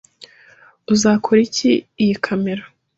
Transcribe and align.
Uzakora 0.93 1.39
iki 1.47 1.71
iyi 2.01 2.15
kamera? 2.25 2.63